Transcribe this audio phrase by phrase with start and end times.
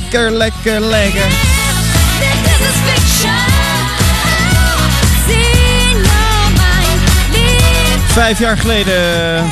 [0.00, 1.28] Lekker, lekker, lekker,
[8.06, 9.44] Vijf jaar geleden,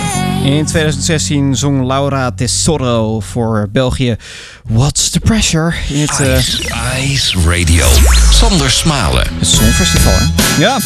[0.43, 4.17] in 2016, zong Laura Tesoro voor België
[4.65, 6.63] What's the Pressure in het, eh, Ice,
[7.03, 7.87] Ice Radio.
[8.31, 9.27] Sander Smalen.
[9.39, 10.13] het Songfestival.
[10.13, 10.61] Hè?
[10.61, 10.79] Ja.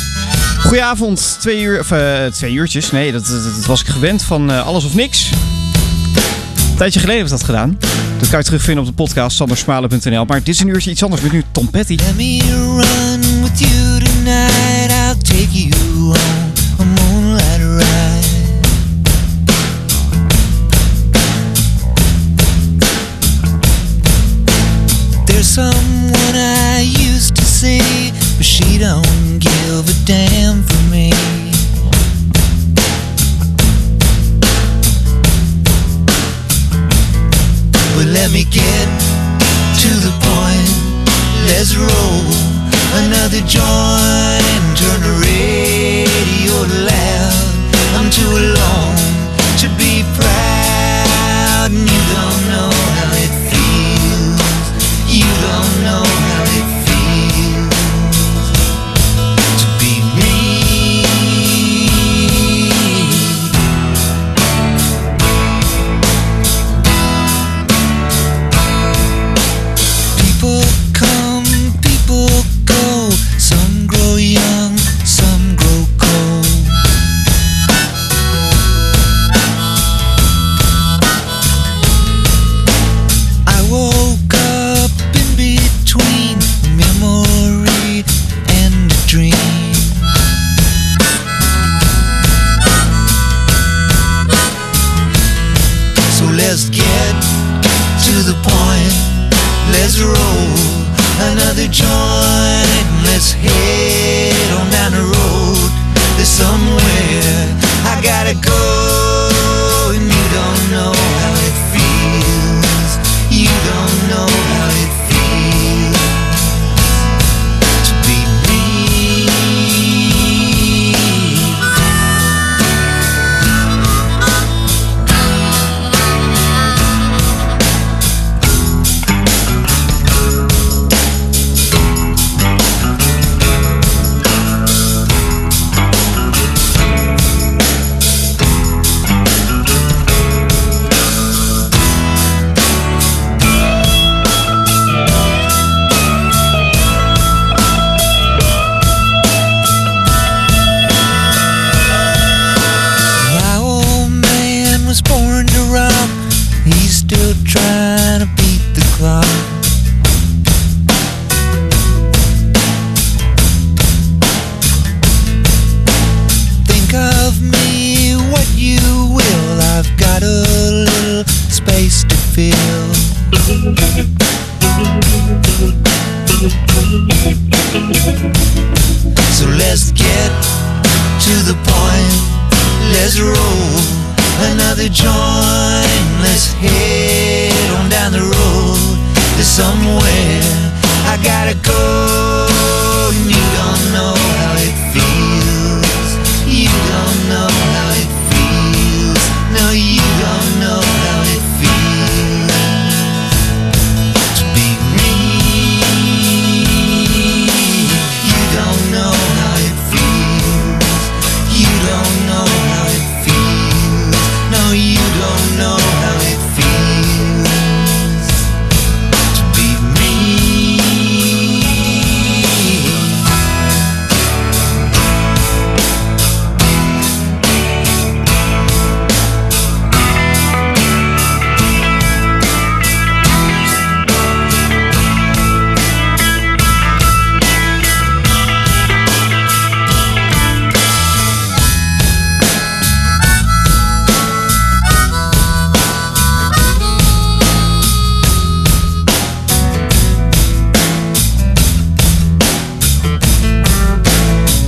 [0.58, 2.90] Goedenavond, twee, uur, of, eh, twee uurtjes.
[2.90, 5.30] Nee, dat, dat, dat was ik gewend van eh, Alles of Niks.
[6.70, 7.78] Een tijdje geleden ik dat gedaan.
[8.22, 10.24] Dat kan je terugvinden op de podcast sandersmalen.nl.
[10.24, 11.96] Maar dit is een uurtje iets anders met nu Tom Petty.
[11.96, 14.90] Let me run with you tonight.
[14.90, 18.26] I'll take you on a moonlight ride.
[25.24, 26.80] There's someone I
[27.12, 30.71] used to see, but she don't give a damn
[43.48, 43.91] to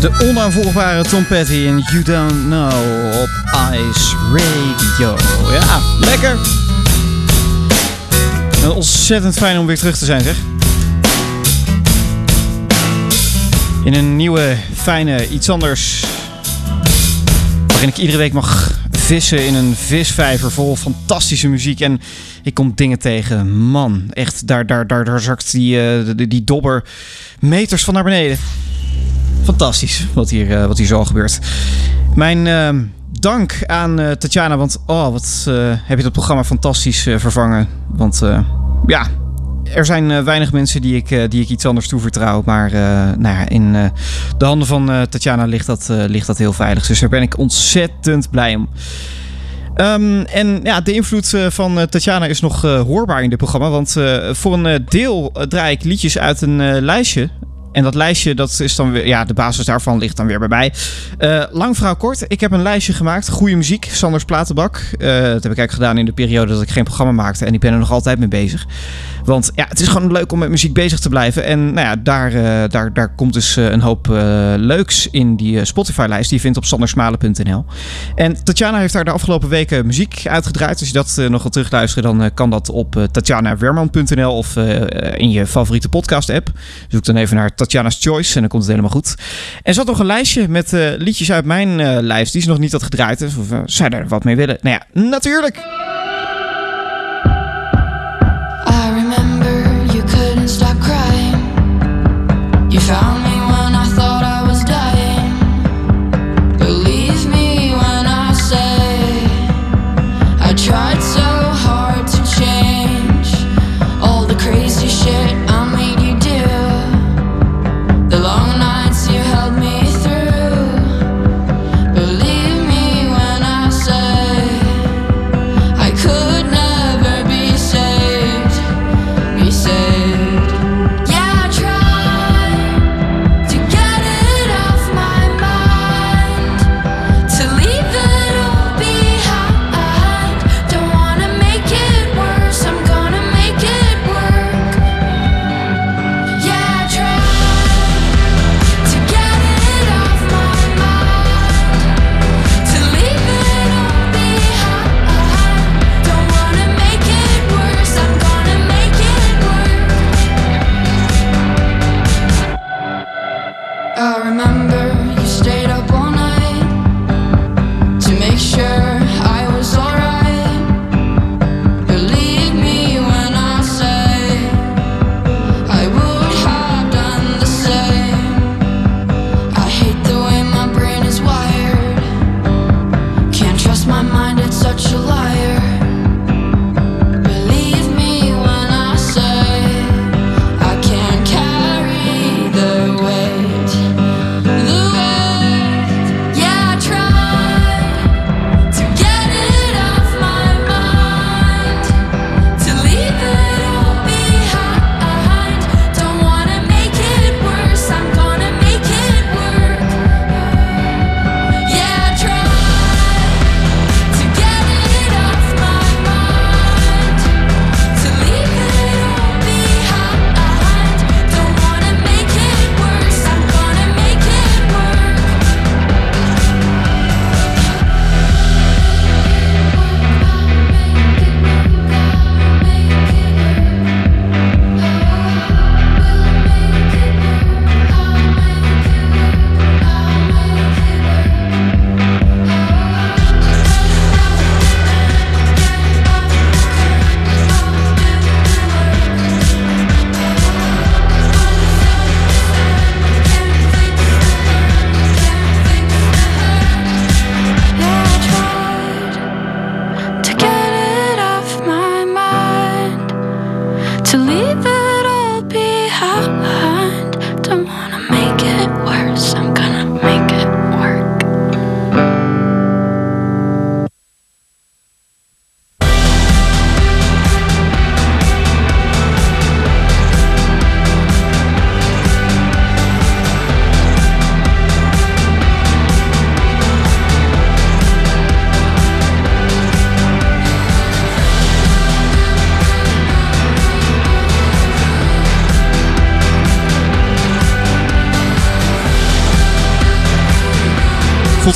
[0.05, 2.73] De onaanvolgbare Tom Petty en You Don't Know
[3.23, 3.31] op
[3.73, 5.17] Ice Radio.
[5.53, 6.39] Ja, lekker.
[8.63, 10.37] En ontzettend fijn om weer terug te zijn, zeg.
[13.85, 16.05] In een nieuwe, fijne, iets anders.
[17.67, 21.81] Waarin ik iedere week mag vissen in een visvijver vol fantastische muziek.
[21.81, 22.01] En
[22.43, 23.57] ik kom dingen tegen.
[23.57, 26.85] Man, echt, daar, daar, daar, daar zakt die, eh, die, die dobber
[27.39, 28.39] meters van naar beneden.
[29.45, 31.39] Fantastisch wat hier, eh, wat hier zo gebeurt.
[32.15, 32.83] Mijn ehm,
[33.21, 37.69] dank aan eh, Tatjana, want oh, wat eh, heb je dat programma fantastisch vervangen.
[37.89, 38.23] Want
[38.87, 39.07] ja,
[39.75, 42.43] er zijn weinig mensen die ik, die ik iets anders toevertrouw.
[42.45, 42.71] Maar
[43.19, 43.73] nou ja, in
[44.39, 46.87] de handen van Tatjana ligt dat, ligt dat heel veilig.
[46.87, 48.69] Dus daar ben ik ontzettend blij om.
[49.75, 53.71] Ehm, en ja, de invloed van Tatjana is nog hoorbaar in dit programma.
[53.71, 53.97] Want
[54.33, 57.31] voor een deel draai ik liedjes uit een lijstje.
[57.75, 60.49] En dat lijstje, dat is dan weer, ja, de basis daarvan ligt dan weer bij
[60.49, 60.73] mij.
[61.19, 63.29] Eh, lang verhaal kort, ik heb een lijstje gemaakt.
[63.29, 64.77] Goede muziek, Sanders Platenbak.
[64.77, 67.45] Eh, dat heb ik eigenlijk gedaan in de periode dat ik geen programma maakte.
[67.45, 68.67] En ik ben er nog altijd mee bezig.
[69.25, 71.45] Want ja, het is gewoon leuk om met muziek bezig te blijven.
[71.45, 74.07] En nou ja, daar, eh, daar, daar komt dus een hoop
[74.57, 76.29] leuks in die Spotify-lijst.
[76.29, 77.65] Die je vindt op sandersmalen.nl.
[78.15, 80.79] En Tatjana heeft daar de afgelopen weken muziek uitgedraaid.
[80.79, 84.57] Als je dat nog wil terugluisteren, dan kan dat op tatjanawerman.nl of
[85.17, 86.51] in je favoriete podcast-app.
[86.89, 89.15] Zoek dan even naar Tatjana's Choice en dan komt het helemaal goed.
[89.57, 92.49] En er zat nog een lijstje met eh, liedjes uit mijn eh, lijst die ze
[92.49, 93.19] nog niet had gedraaid.
[93.19, 94.59] Dus of zij daar wat mee willen?
[94.61, 95.57] Nou ja, natuurlijk.
[98.67, 101.37] I remember you couldn't stop crying.
[102.69, 103.34] You found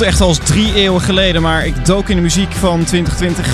[0.01, 3.47] Echt als drie eeuwen geleden, maar ik dook in de muziek van 2020.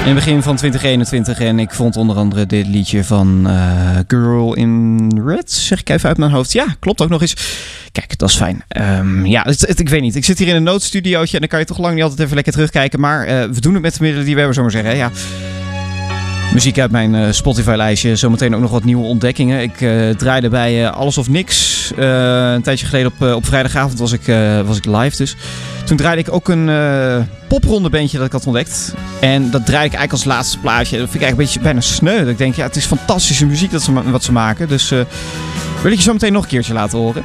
[0.00, 4.54] In het begin van 2021 en ik vond onder andere dit liedje van eh, Girl
[4.54, 6.52] in Red, zeg ik even uit mijn hoofd.
[6.52, 7.36] Ja, klopt ook nog eens.
[7.92, 8.64] Kijk, dat is fijn.
[8.68, 10.16] Ehm, ja, ik weet niet.
[10.16, 12.34] Ik zit hier in een noodstudiootje en dan kan je toch lang niet altijd even
[12.34, 13.00] lekker terugkijken.
[13.00, 14.96] Maar eh, we doen het met de middelen die we hebben, zomaar zeggen.
[14.96, 15.10] Ja.
[16.54, 18.16] Muziek uit mijn eh, Spotify-lijstje.
[18.16, 19.62] Zometeen ook nog wat nieuwe ontdekkingen.
[19.62, 21.90] Ik eh, draaide bij eh, Alles of Niks.
[21.96, 24.26] een tijdje geleden op, op vrijdagavond was ik,
[24.66, 25.36] was ik live dus.
[25.84, 26.70] Toen draaide ik ook een
[27.48, 28.94] popronde bandje dat ik had ontdekt.
[29.20, 30.98] En dat draaide ik eigenlijk als laatste plaatje.
[30.98, 32.18] Dat vind ik eigenlijk een beetje bijna sneu.
[32.18, 34.68] Dat ik denk, ja, het is fantastische muziek dat ze, wat ze maken.
[34.68, 34.88] Dus
[35.82, 37.24] wil ik je zo meteen nog een keertje laten horen.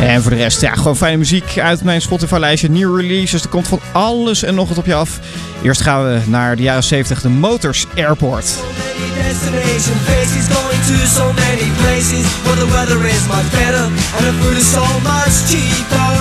[0.00, 2.70] En voor de rest, ja, gewoon fijne muziek uit mijn Spotify-lijstje.
[2.70, 5.18] New releases, er komt van alles en nog wat op je af.
[5.62, 8.54] Eerst gaan we naar de jaren 70, de Motors Airport.
[9.02, 13.84] many destination faces going to so many places where the weather is much better
[14.16, 16.12] and the food is so much cheaper.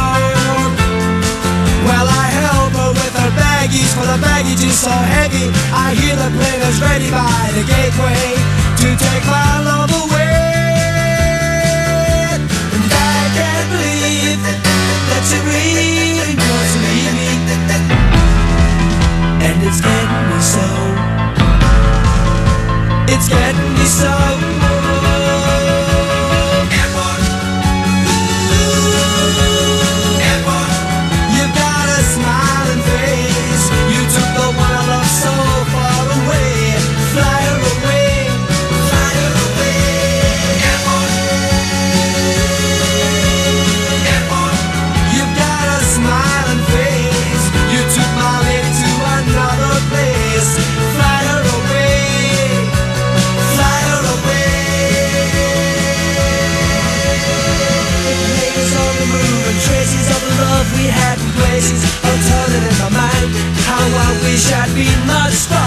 [1.85, 5.45] Well, I help her with her baggies, for the baggage is so heavy.
[5.73, 8.25] I hear the plane is ready by the gateway
[8.81, 10.20] to take my love away.
[15.21, 17.29] That she really wants to leave me.
[19.45, 21.11] And it's getting me so
[23.13, 24.60] it's getting me so.
[60.81, 63.27] We had in places are turning in my mind.
[63.67, 65.60] How I wish I'd been much stronger.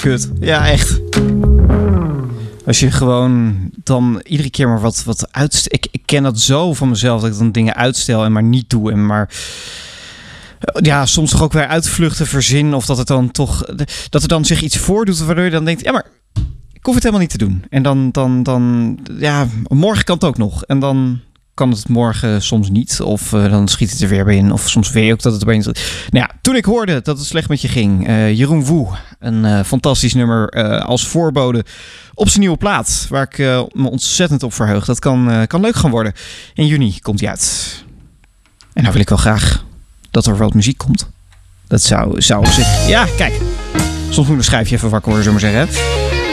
[0.00, 0.30] Zwaar kut.
[0.40, 1.00] Ja, echt.
[2.66, 5.72] Als je gewoon dan iedere keer maar wat, wat uitstel.
[5.72, 8.70] Ik, ik ken dat zo van mezelf dat ik dan dingen uitstel en maar niet
[8.70, 8.92] doe.
[8.92, 9.30] En maar
[10.80, 12.74] ja, soms toch ook weer uitvluchten verzin.
[12.74, 13.64] Of dat het dan toch.
[14.08, 16.06] Dat er dan zich iets voordoet waardoor je dan denkt: ja, maar
[16.72, 17.64] ik hoef het helemaal niet te doen.
[17.70, 20.64] En dan, dan, dan ja, morgen kan het ook nog.
[20.64, 21.20] En dan
[21.54, 23.00] kan het morgen soms niet.
[23.00, 24.52] Of eh, dan schiet het er weer bij in.
[24.52, 25.64] Of soms weet je ook dat het opeens...
[25.64, 25.76] Nou
[26.10, 28.06] ja, toen ik hoorde dat het slecht met je ging.
[28.06, 28.88] eh, Jeroen Woe,
[29.18, 30.48] een eh, fantastisch nummer
[30.82, 31.64] als voorbode
[32.14, 33.06] op zijn nieuwe plaat.
[33.08, 33.38] Waar ik
[33.72, 34.84] me ontzettend op verheug.
[34.84, 36.12] Dat kan, kan leuk gaan worden.
[36.54, 37.84] In juni komt hij uit.
[38.72, 39.64] En nou wil ik wel graag
[40.10, 41.08] dat er wat muziek komt.
[41.68, 42.88] Dat zou, zou op zich...
[42.88, 43.40] Ja, kijk.
[44.10, 46.23] Soms moet een schijfje even wakker worden, zullen maar zeggen.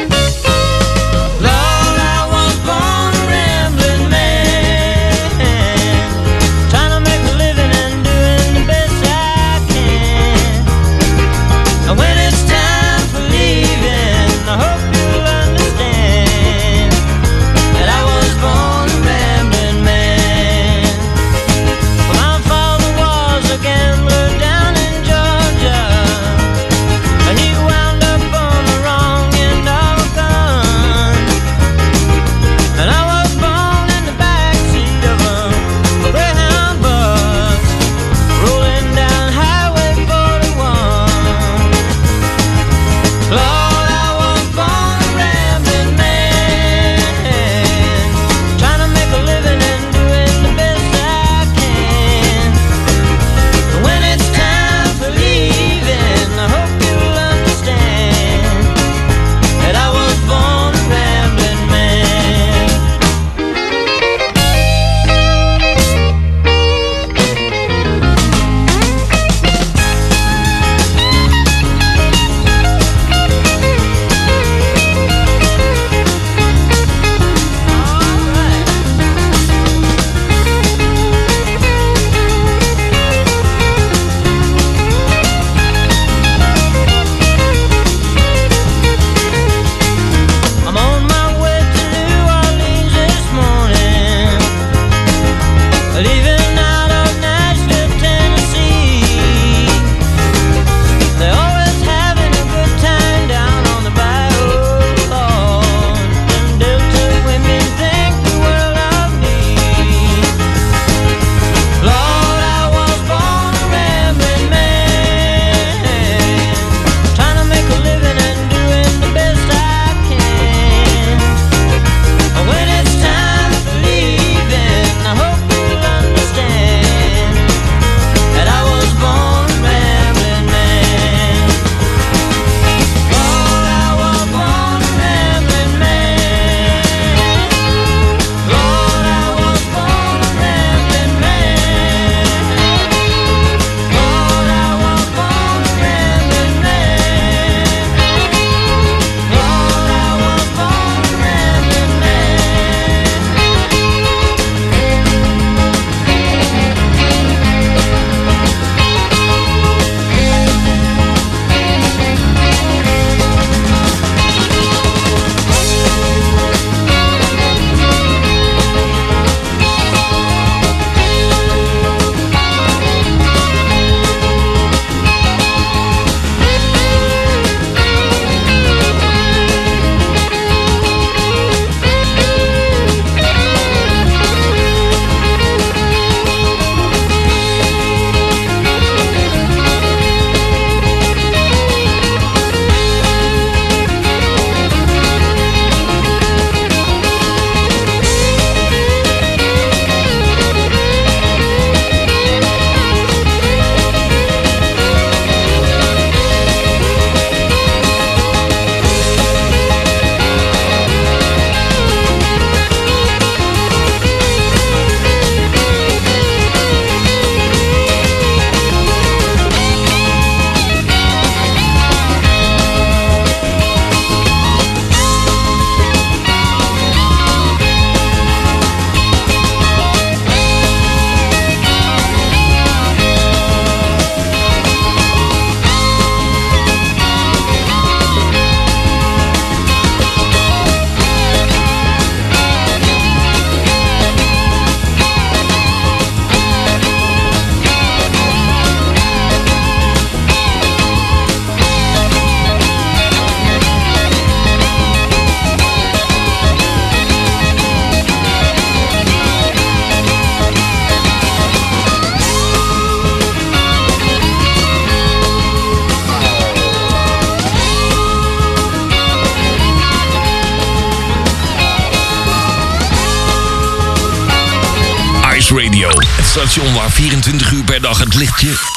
[277.91, 278.70] Dag het lichtje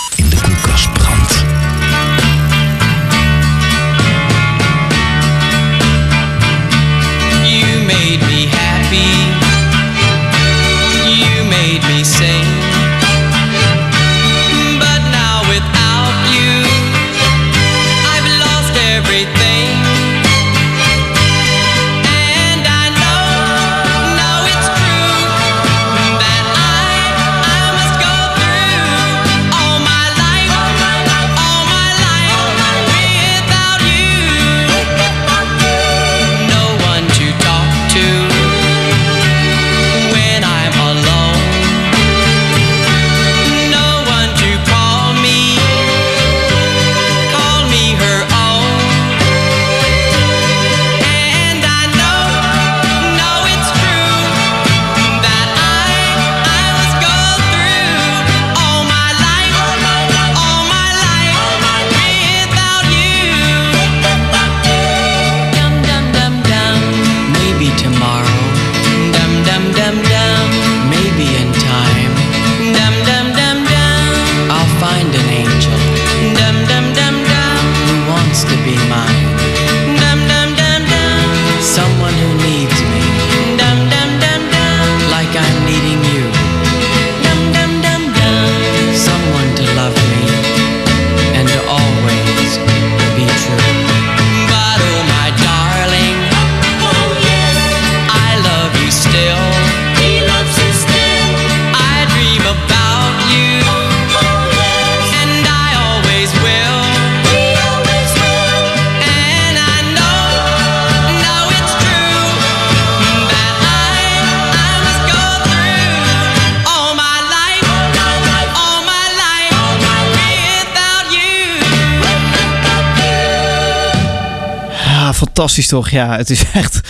[125.44, 125.88] fantastisch toch?
[125.90, 126.80] Ja, het is echt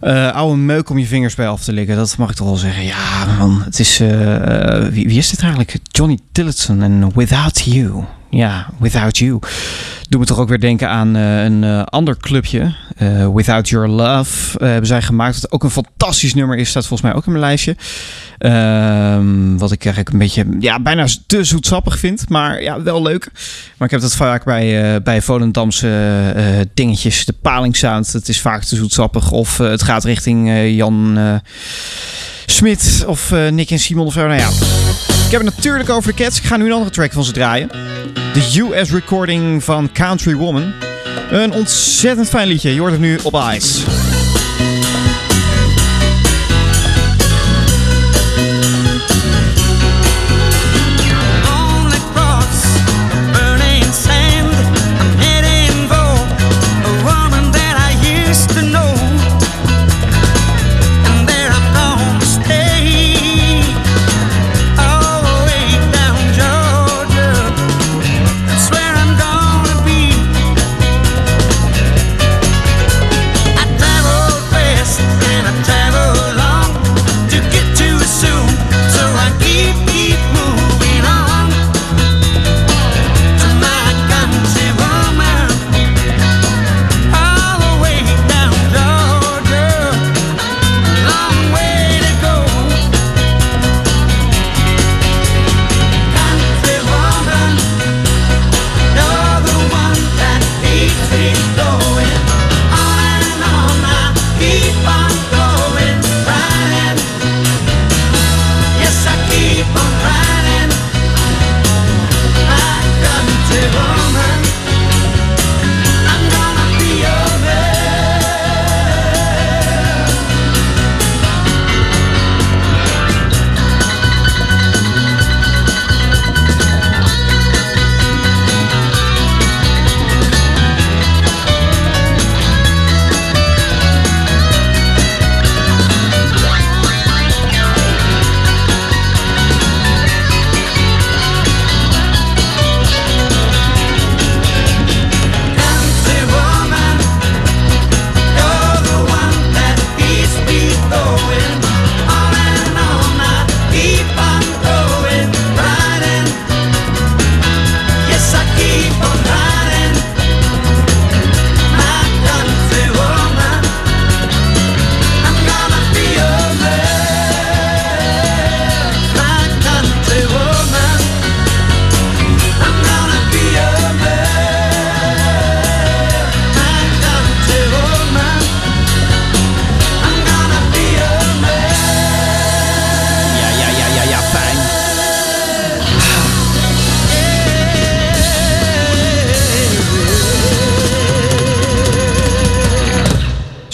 [0.00, 1.96] eh oude meuk om je vingers bij af te likken.
[1.96, 2.84] Dat mag ik toch wel zeggen.
[2.84, 3.62] Ja, man.
[3.64, 4.00] Het is...
[4.00, 5.78] eh, wie, wie is dit eigenlijk?
[5.82, 8.04] Johnny Tillotson en Without You.
[8.30, 9.38] Ja, Without You.
[10.08, 12.74] Doe me toch ook weer denken aan eh, een eh, ander clubje.
[12.98, 15.40] Eh, Without Your Love eh, hebben zij gemaakt.
[15.40, 16.68] Wat ook een fantastisch nummer is.
[16.68, 17.76] Staat volgens mij ook in mijn lijstje.
[18.38, 22.28] Ehm, wat ik eigenlijk een beetje, ja, bijna te zoetsappig vind.
[22.28, 23.30] Maar ja, wel leuk.
[23.76, 27.24] Maar ik heb dat vaak bij, eh, bij Volendamse dingetjes.
[27.24, 29.30] De palingsound, het is vaak te zoetsappig.
[29.30, 31.18] Of het gaat richting Jan
[32.46, 34.26] Smit of Nick en Simon of zo.
[34.26, 34.48] Nou ja,
[35.24, 36.38] ik heb het natuurlijk over de Cats.
[36.38, 37.68] Ik ga nu een andere track van ze draaien.
[38.32, 40.72] De US recording van Country Woman.
[41.30, 42.74] Een ontzettend fijn liedje.
[42.74, 44.07] Je hoort het nu op Ice.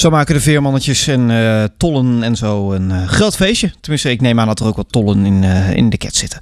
[0.05, 3.73] Zo maken de veermannetjes en eh, tollen en zo een eh, groot feestje.
[3.81, 6.38] Tenminste, ik neem aan dat er ook wat tollen in, eh, in de cat zitten.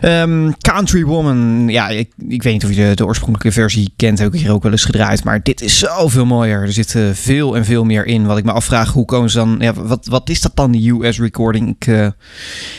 [0.00, 4.18] Ehm, Country Woman, ja, ik, ik weet niet of je de, de oorspronkelijke versie kent.
[4.18, 5.24] Heb hier ook wel eens gedraaid.
[5.24, 6.62] Maar dit is zoveel mooier.
[6.62, 8.26] Er zit veel en veel meer in.
[8.26, 9.56] Wat ik me afvraag, hoe komen ze dan...
[9.58, 11.76] Ja, wat, wat is dat dan, die US recording?
[11.78, 12.12] Ik,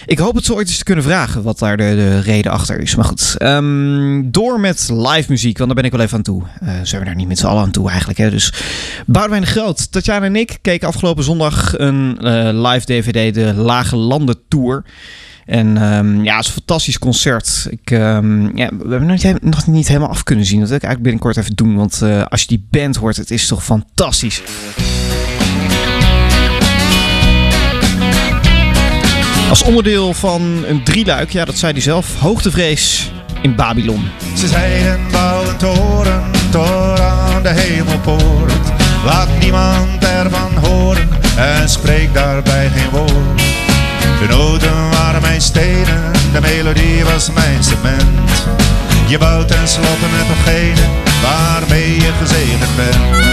[0.05, 2.79] ik hoop het zo ooit eens te kunnen vragen wat daar de, de reden achter
[2.79, 2.95] is.
[2.95, 6.43] Maar goed, Ehm, door met live muziek, want daar ben ik wel even aan toe.
[6.83, 8.19] Zijn we daar niet met z'n allen aan toe eigenlijk.
[8.19, 8.29] Hè?
[8.29, 8.53] Dus
[9.05, 13.95] Boudewijn de Groot, Tatjana en ik keken afgelopen zondag een eh, live DVD, de Lage
[13.95, 14.83] Landen Tour.
[15.45, 17.67] En ehm, ja, het is een fantastisch concert.
[17.69, 20.59] Ik, ehm, ja, we hebben niet, nog niet helemaal af kunnen zien.
[20.59, 21.75] Dat wil ik eigenlijk binnenkort even doen.
[21.75, 24.41] Want eh, als je die band hoort, het is toch fantastisch.
[29.49, 34.03] Als onderdeel van een drieluik, ja, dat zei hij zelf, hoogtevrees in Babylon.
[34.35, 38.80] Ze zeiden bouw een toren tot aan de hemelpoort.
[39.05, 43.41] Laat niemand ervan horen en spreek daarbij geen woord.
[44.19, 48.45] De noten waren mijn stenen, de melodie was mijn cement.
[49.07, 50.81] Je bouwt tenslotte met datgene
[51.21, 53.25] waarmee je gezegend bent.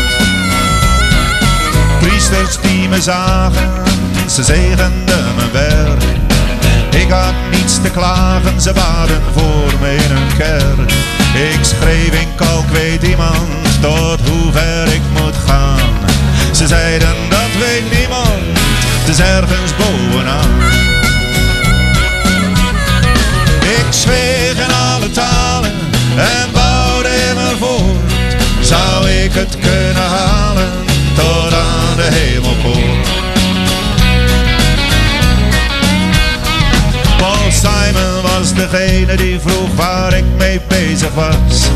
[2.01, 3.71] Priesters die me zagen,
[4.31, 6.03] ze zegenden mijn werk.
[6.91, 11.18] Ik had niets te klagen, ze baden voor me in een kerk.
[11.39, 15.91] Ik schreef in kalk, weet iemand tot hoe ver ik moet gaan.
[16.53, 18.59] Ze zeiden dat weet niemand,
[18.99, 20.51] het is ergens bovenaan.
[23.61, 25.73] Ik zweeg in alle talen
[26.17, 28.13] en bouwde immer voort.
[28.61, 30.73] Zou ik het kunnen halen
[31.15, 33.09] tot aan de hemelpoort?
[37.19, 41.69] Paul Simon was degene die vroeg waar ik mee bezig was.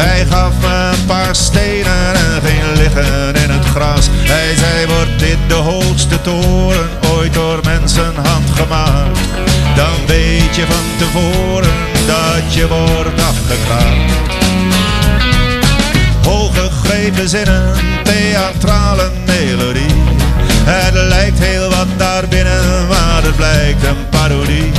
[0.00, 4.08] Hij gaf me een paar stenen en ging liggen in het gras.
[4.10, 9.18] Hij zei, wordt dit de hoogste toren ooit door mensenhand gemaakt?
[9.74, 11.74] Dan weet je van tevoren
[12.06, 14.12] dat je wordt afgekraakt.
[16.22, 19.94] Hooggegrepen zinnen, theatrale melodie.
[20.64, 24.72] Het lijkt heel wat daar binnen, maar het blijkt een parodie.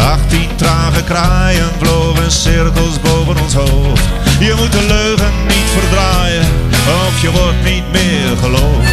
[0.00, 4.04] Achttien trage kraaien vlogen cirkels boven ons hoofd.
[4.38, 6.46] Je moet de leugen niet verdraaien,
[7.06, 8.92] of je wordt niet meer geloofd.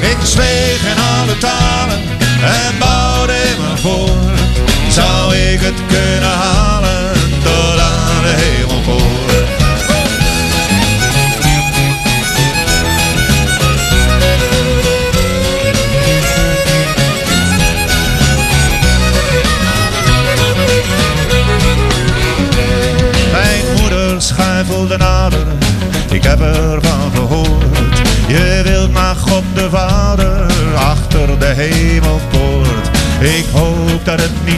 [0.00, 1.05] Ik zweeg in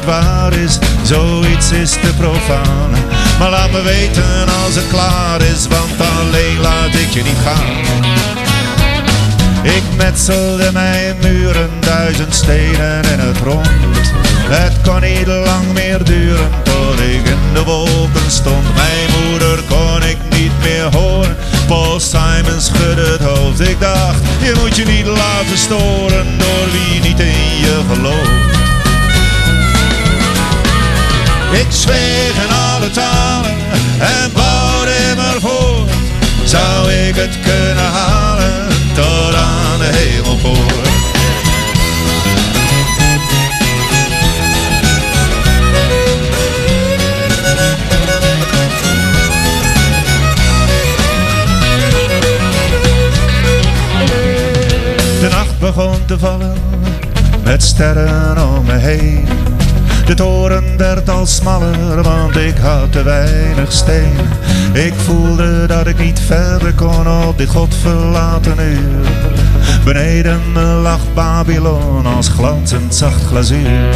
[0.08, 2.90] waar is, zoiets is te profaan.
[3.38, 8.06] Maar laat me weten als het klaar is, want alleen laat ik je niet gaan.
[9.62, 13.68] Ik metselde mijn muren, duizend stenen in het rond.
[14.48, 18.74] Het kon niet lang meer duren tot ik in de wolken stond.
[18.74, 21.36] Mijn moeder kon ik niet meer horen.
[21.66, 23.60] Paul Simon schudde het hoofd.
[23.60, 28.67] Ik dacht, je moet je niet laten storen door wie niet in je gelooft.
[31.52, 33.56] Ik zweeg in alle talen
[33.98, 35.90] en bouwde immer voort.
[36.44, 40.86] Zou ik het kunnen halen tot aan de hemelpoort?
[55.20, 56.56] De nacht begon te vallen
[57.44, 59.26] met sterren om me heen.
[60.08, 64.16] De toren werd al smaller, want ik had te weinig steen.
[64.72, 69.06] Ik voelde dat ik niet verder kon op dit godverlaten uur.
[69.84, 70.40] Beneden
[70.82, 73.94] lag Babylon als glanzend zacht glazuur.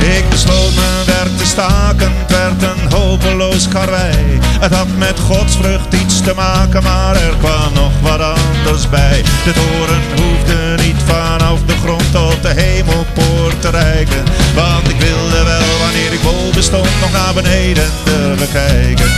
[0.00, 4.38] Ik besloot mijn werk te staken, het werd een hopeloos karwei.
[4.60, 9.22] Het had met godsvrucht iets te maken, maar er kwam nog wat anders bij.
[9.44, 14.24] De toren hoefde niet vanaf de grond tot de hemelpoort te reiken.
[14.54, 19.10] Want ik wilde wel, wanneer ik boven stond, nog naar beneden durven kijken.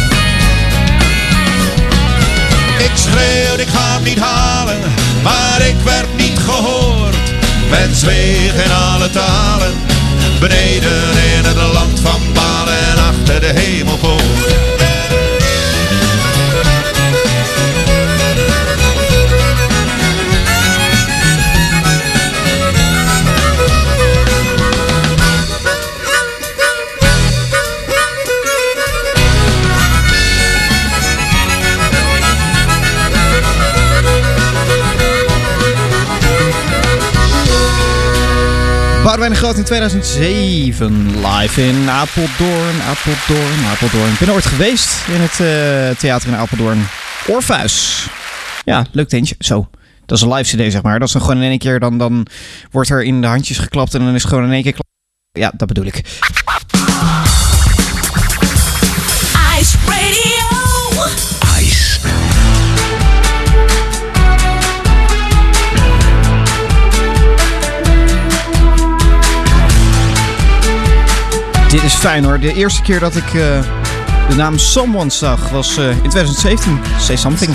[2.79, 4.79] Ik schreeuwde, ik ga het niet halen,
[5.23, 7.17] maar ik werd niet gehoord.
[7.71, 9.75] Men zweeg in alle talen,
[10.41, 11.03] beneden
[11.37, 14.78] in het land van Balen en achter de hemelpoort.
[39.19, 41.07] Boudewijn de Groot in 2007.
[41.27, 44.13] Live in Apeldoorn, Apeldoorn, Apeldoorn.
[44.13, 46.87] Ik ben ooit geweest in het eh, theater in Apeldoorn.
[47.27, 48.07] Orpheus.
[48.65, 49.35] Ja, leuk tentje.
[49.39, 49.69] Zo.
[50.07, 50.99] Dat is een live cd, zeg maar.
[50.99, 52.27] Dat is dan gewoon in één keer, dan, dan
[52.71, 54.75] wordt er in de handjes geklapt en dan is het gewoon in één keer...
[55.33, 56.21] Ja, dat bedoel ik.
[71.69, 72.41] Dit is fijn hoor.
[72.41, 73.63] De eerste keer dat ik eh,
[74.29, 76.81] de naam Someone zag was eh, in 2017.
[76.99, 77.53] Say Something.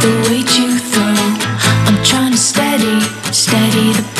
[0.00, 1.16] The you throw.
[1.88, 3.00] I'm trying to steady,
[3.30, 4.13] steady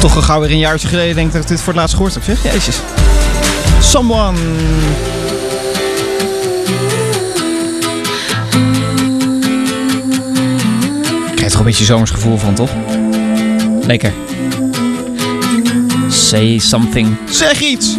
[0.00, 1.94] Toch al gauw weer een jaartje geleden denk ik dat ik dit voor het laatst
[1.94, 2.22] gehoord heb.
[2.22, 2.80] Zeg, jezus.
[3.80, 4.38] Someone.
[11.30, 12.70] Ik krijg toch een beetje zomers gevoel van, toch?
[13.86, 14.12] Lekker.
[16.08, 17.16] Say something.
[17.30, 17.96] Zeg iets!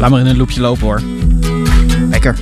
[0.00, 1.02] Laat maar in een loopje lopen hoor.
[2.10, 2.36] Lekker.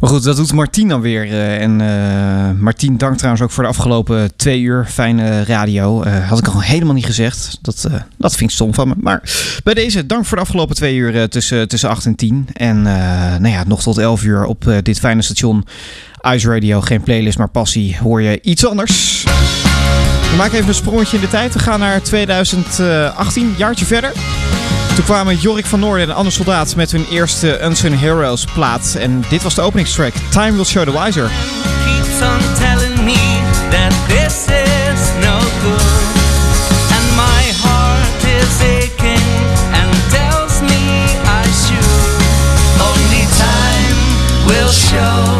[0.00, 1.22] Maar goed, dat doet Martien dan weer.
[1.22, 6.02] eh, en eh Martien, dank trouwens ook voor de afgelopen twee uur fijne radio.
[6.02, 7.58] Eh, had ik al helemaal niet gezegd.
[7.62, 8.94] Dat, dat vind ik stom van me.
[9.00, 9.22] Maar
[9.64, 12.48] bij deze, dank voor de afgelopen twee uur tussen, tussen 8 en 10.
[12.52, 15.64] En nou ja, nog tot 11 uur op dit fijne station.
[16.34, 17.96] Ice Radio, geen playlist, maar passie.
[18.02, 19.24] Hoor je iets anders?
[20.30, 21.52] We maken even een sprongetje in de tijd.
[21.52, 24.12] We gaan naar 2018, jaartje verder.
[24.94, 28.96] Toen kwamen Jorik van Noorden en Anne Soldaat met hun eerste Unsung Heroes plaat.
[28.98, 30.12] En dit was de openingstrack.
[30.30, 31.30] Time Will Show the Wiser.
[32.18, 33.20] keeps on telling me
[33.70, 36.06] that this is no good.
[36.96, 38.60] And my heart is
[39.78, 40.82] and tells me
[41.40, 42.08] I should.
[42.88, 43.96] Only time
[44.48, 45.37] will show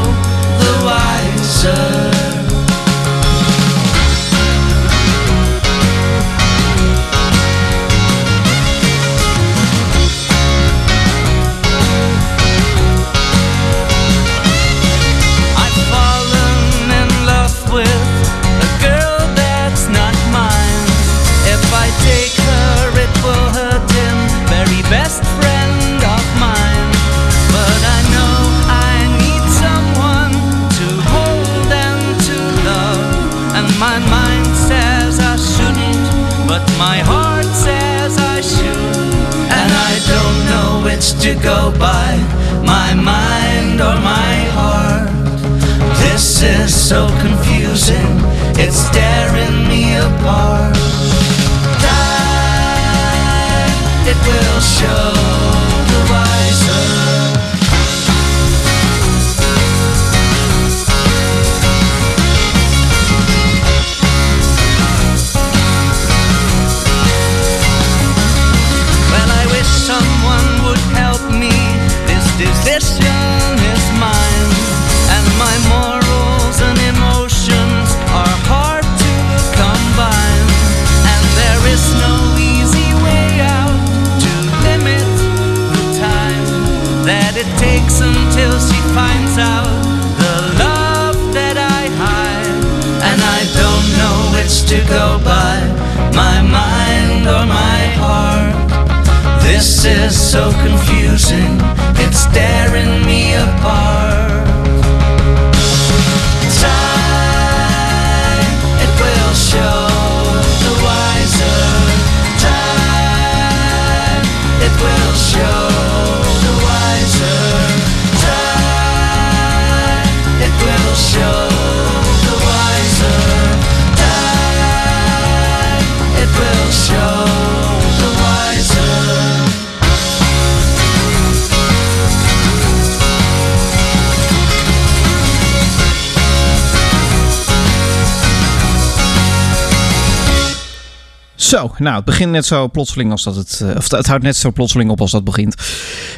[141.48, 143.60] Zo, nou, het begint net zo plotseling als dat het...
[143.60, 145.54] eh, Of het houdt net zo plotseling op als dat begint.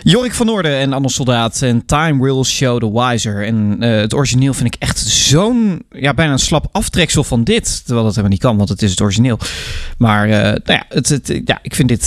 [0.03, 3.47] Jorik van Noorden en Anne Soldaat en Time Will Show the Wiser.
[3.47, 5.83] En eh, het origineel vind ik echt zo'n...
[5.91, 7.81] Ja, bijna een slap aftreksel van dit.
[7.85, 9.39] Terwijl dat helemaal niet kan, want het is het origineel.
[9.99, 12.07] Maar eh, nou ja, het, het, ja, ik vind dit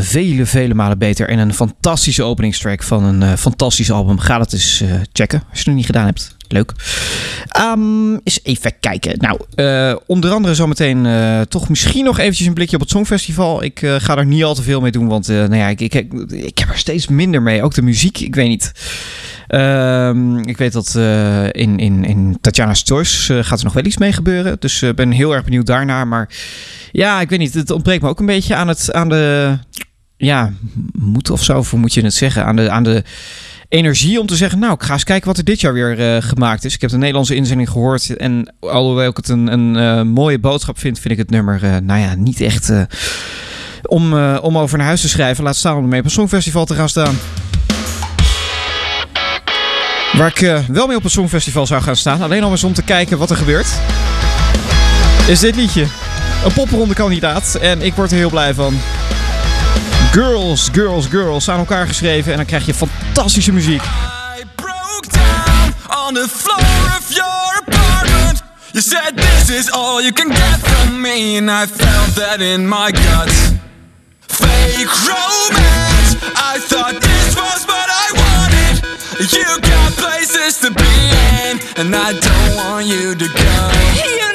[0.00, 1.28] vele, vele malen beter.
[1.28, 4.18] En een fantastische openingstrack van een fantastisch album.
[4.18, 6.36] Ga dat eens checken als je het nog niet gedaan hebt.
[6.54, 6.72] Leuk.
[7.48, 9.18] Ehm, eens even kijken.
[9.18, 13.62] Nou, eh, onder andere zometeen eh toch misschien nog eventjes een blikje op het Songfestival.
[13.62, 15.94] Ik eh, ga er niet al te veel mee doen, want nou ja, ik, ik,
[16.28, 17.62] ik heb er steeds minder mee.
[17.62, 18.72] Ook de muziek, ik weet niet.
[19.48, 20.94] Ehm, ik weet dat
[21.50, 24.56] in, in, in Tatjana's Choice gaat er nog wel iets mee gebeuren.
[24.58, 26.08] Dus ik ben heel erg benieuwd daarnaar.
[26.08, 26.28] Maar
[26.92, 27.54] ja, ik weet niet.
[27.54, 29.58] Het ontbreekt me ook een beetje aan, het, aan de...
[30.16, 30.52] Ja,
[30.92, 32.44] moed of zo, hoe moet je het zeggen?
[32.44, 32.70] Aan de...
[32.70, 33.02] Aan de
[33.74, 36.22] energie om te zeggen, nou, ik ga eens kijken wat er dit jaar weer eh,
[36.22, 36.74] gemaakt is.
[36.74, 40.78] Ik heb de Nederlandse inzending gehoord en alhoewel ik het een, een eh, mooie boodschap
[40.78, 42.72] vind, vind ik het nummer, eh, nou ja, niet echt
[43.82, 45.44] om, om over naar huis te schrijven.
[45.44, 47.18] Laat staan om ermee op een songfestival te gaan staan.
[50.12, 52.82] Waar ik wel mee op een songfestival zou gaan staan, alleen al eens om te
[52.82, 53.68] kijken wat er gebeurt,
[55.26, 55.86] is dit liedje.
[56.44, 58.74] Een popronde kandidaat en ik word er heel blij van.
[60.14, 63.82] Girls, Girls, Girls aan elkaar geschreven en dan krijg je fantastische muziek.
[66.06, 68.42] on the floor of your apartment.
[68.72, 72.68] You said this is all you can get from me, and I felt that in
[72.68, 73.52] my guts.
[74.20, 76.10] Fake romance,
[76.52, 78.74] I thought this was what I wanted.
[79.32, 80.94] You got places to be
[81.48, 84.33] in, and I don't want you to go.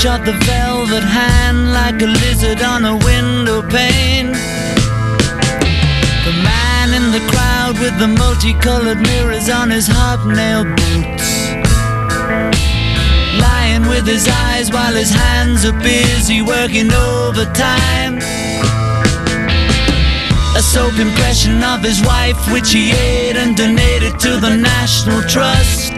[0.00, 4.32] shot the velvet hand like a lizard on a window pane.
[6.24, 11.28] The man in the crowd with the multicolored mirrors on his hobnail boots.
[13.44, 18.16] Lying with his eyes while his hands are busy working overtime.
[20.56, 25.89] A soap impression of his wife, which he ate and donated to the National Trust.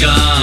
[0.00, 0.35] gone.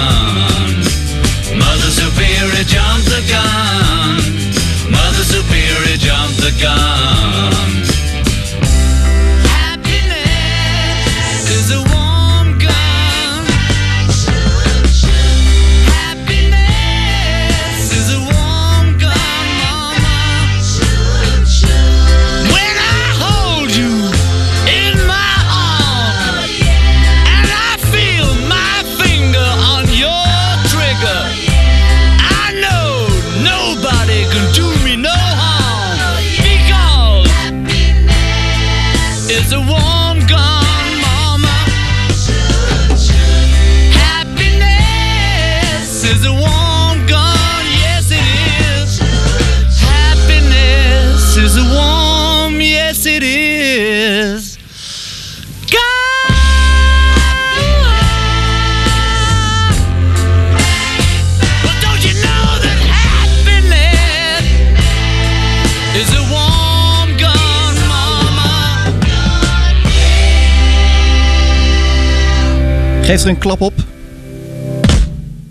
[73.24, 73.74] Een klap op.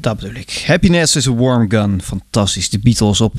[0.00, 0.64] Dat bedoel ik.
[0.66, 2.02] Happiness is a warm gun.
[2.02, 2.70] Fantastisch.
[2.70, 3.34] De Beatles op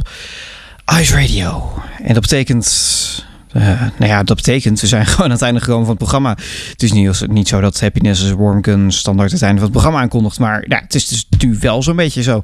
[0.99, 1.73] Ice Radio.
[2.03, 3.25] En dat betekent...
[3.51, 6.37] eh, nou ja, dat betekent, we zijn gewoon aan het einde gekomen van het programma.
[6.69, 9.63] Het is niet, niet zo dat Happiness is a Warm Gun standaard het einde van
[9.63, 10.39] het programma aankondigt.
[10.39, 12.41] Maar nou, het is dus nu wel zo'n beetje zo.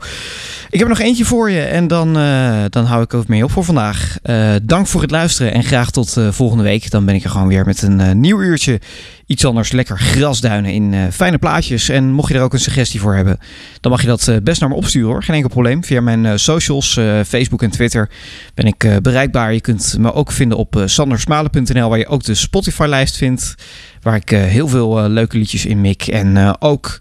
[0.69, 3.51] Ik heb nog eentje voor je en dan, eh, dan hou ik ook mee op
[3.51, 4.17] voor vandaag.
[4.21, 6.91] Eh, dank voor het luisteren en graag tot volgende week.
[6.91, 8.79] Dan ben ik er gewoon weer met een nieuw uurtje.
[9.29, 11.89] Iets anders lekker grasduinen in eh, fijne plaatjes.
[11.89, 13.39] En mocht je er ook een suggestie voor hebben,
[13.81, 15.23] dan mag je dat eh, best naar me opsturen hoor.
[15.23, 15.83] Geen enkel probleem.
[15.83, 16.93] Via mijn eh, socials,
[17.27, 18.09] Facebook en Twitter
[18.53, 19.53] ben ik bereikbaar.
[19.53, 23.55] Je kunt me ook vinden op sandersmalen.nl, waar je ook de Spotify-lijst vindt.
[24.01, 26.07] Waar ik heel veel leuke liedjes in mik.
[26.07, 26.97] En ook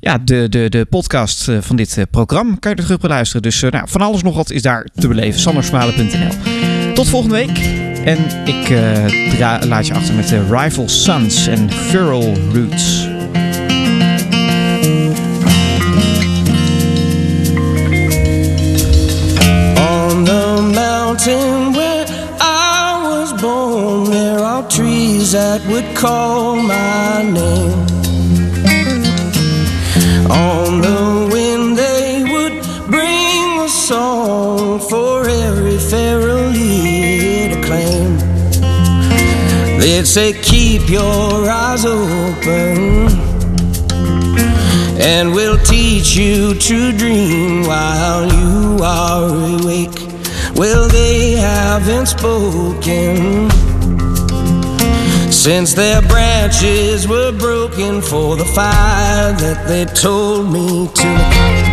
[0.00, 3.42] ja, de, de, de podcast van dit programma kan je er terug beluisteren.
[3.42, 5.40] Dus nou, van alles nog wat is daar te beleven.
[5.40, 7.89] sandersmalen.nl Tot volgende week.
[8.04, 8.66] En ik
[9.36, 13.08] dra- laat je achter met de Rival Sons en Feral Roots.
[19.76, 22.06] On the mountain where
[22.40, 27.79] I was born, there are trees that would call my name.
[40.10, 43.06] Say, Keep your eyes open
[45.00, 49.94] and we'll teach you to dream while you are awake.
[50.56, 53.48] Well, they haven't spoken
[55.30, 61.69] since their branches were broken for the fire that they told me to.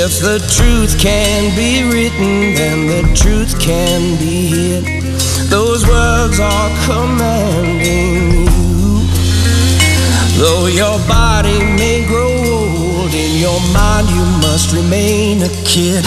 [0.00, 5.02] If the truth can be written, then the truth can be hid.
[5.50, 9.00] Those words are commanding you.
[10.38, 16.04] Though your body may grow old, in your mind you must remain a kid.